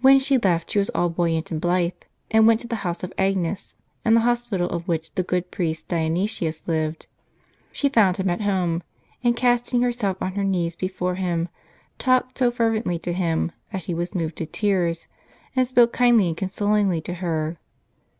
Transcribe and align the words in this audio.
When 0.00 0.20
she 0.20 0.38
left 0.38 0.70
she 0.70 0.78
was 0.78 0.90
all 0.90 1.08
buoyant 1.08 1.50
and 1.50 1.60
blithe, 1.60 1.96
and 2.30 2.46
went 2.46 2.60
to 2.60 2.68
the 2.68 2.86
house 2.86 3.02
of 3.02 3.12
Agnes, 3.18 3.74
in 4.04 4.14
the 4.14 4.20
hospital 4.20 4.70
of 4.70 4.86
which 4.86 5.12
the 5.16 5.24
good 5.24 5.50
priest 5.50 5.88
Dyonisius 5.88 6.62
lived. 6.68 7.08
She 7.72 7.88
found 7.88 8.18
him 8.18 8.30
at 8.30 8.42
home; 8.42 8.84
and 9.24 9.34
casting 9.34 9.82
herself 9.82 10.22
on 10.22 10.34
her 10.34 10.44
knees 10.44 10.76
before 10.76 11.16
him, 11.16 11.48
talked 11.98 12.38
so 12.38 12.52
fervently 12.52 13.00
to 13.00 13.12
him 13.12 13.50
that 13.72 13.86
he 13.86 13.92
was 13.92 14.14
moved 14.14 14.36
to 14.36 14.46
tears, 14.46 15.08
and 15.56 15.66
spoke 15.66 15.92
kindly 15.92 16.28
and 16.28 16.36
consolingly 16.36 17.00
to 17.00 17.14
her. 17.14 17.58